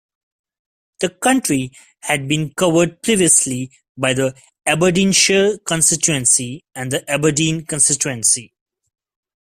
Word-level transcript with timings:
The 1.01 1.11
county 1.11 1.77
had 1.99 2.27
been 2.27 2.51
covered 2.55 3.03
previously 3.03 3.69
by 3.95 4.15
the 4.15 4.33
Aberdeenshire 4.65 5.59
constituency 5.59 6.63
and 6.73 6.91
the 6.91 7.07
Aberdeen 7.07 7.67
constituency. 7.67 8.55